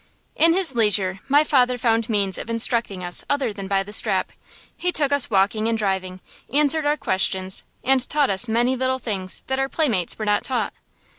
In 0.35 0.53
his 0.53 0.73
leisure, 0.73 1.19
my 1.29 1.43
father 1.43 1.77
found 1.77 2.09
means 2.09 2.39
of 2.39 2.49
instructing 2.49 3.03
us 3.03 3.23
other 3.29 3.53
than 3.53 3.67
by 3.67 3.83
the 3.83 3.93
strap. 3.93 4.31
He 4.75 4.91
took 4.91 5.11
us 5.11 5.29
walking 5.29 5.67
and 5.67 5.77
driving, 5.77 6.21
answered 6.51 6.87
our 6.87 6.97
questions, 6.97 7.63
and 7.83 8.09
taught 8.09 8.31
us 8.31 8.47
many 8.47 8.75
little 8.75 8.97
things 8.97 9.43
that 9.45 9.59
our 9.59 9.69
playmates 9.69 10.17
were 10.17 10.25
not 10.25 10.43
taught. 10.43 10.73